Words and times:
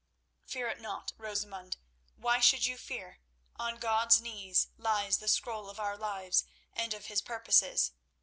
"Fear 0.47 0.67
it 0.69 0.81
not, 0.81 1.13
Rosamund. 1.15 1.77
Why 2.15 2.39
should 2.39 2.65
you 2.65 2.75
fear? 2.75 3.19
On 3.57 3.77
God's 3.77 4.19
knees 4.19 4.69
lies 4.75 5.19
the 5.19 5.27
scroll 5.27 5.69
of 5.69 5.79
our 5.79 5.95
lives, 5.95 6.43
and 6.73 6.95
of 6.95 7.05
His 7.05 7.21
purposes. 7.21 7.91